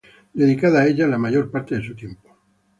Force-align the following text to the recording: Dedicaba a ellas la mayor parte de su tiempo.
Dedicaba 0.33 0.79
a 0.79 0.87
ellas 0.87 1.07
la 1.07 1.19
mayor 1.19 1.51
parte 1.51 1.75
de 1.75 1.83
su 1.85 1.95
tiempo. 1.95 2.35